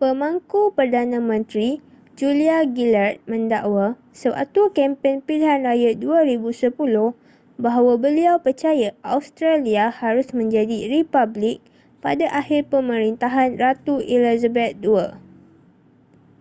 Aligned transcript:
pemangku 0.00 0.60
perdana 0.76 1.18
menteri 1.28 1.68
julia 2.18 2.58
gillard 2.74 3.16
mendakwa 3.30 3.86
sewaktu 4.20 4.62
kempen 4.76 5.14
pilihan 5.26 5.60
raya 5.68 5.90
2010 5.92 6.72
bahawa 7.64 7.92
beliau 8.04 8.36
percaya 8.44 8.88
australia 9.16 9.84
harus 10.00 10.28
menjadi 10.38 10.78
republik 10.94 11.58
pada 12.04 12.24
akhir 12.40 12.60
pemerintahan 12.72 13.50
ratu 13.62 13.94
elizabeth 14.14 14.74
ii 14.88 15.08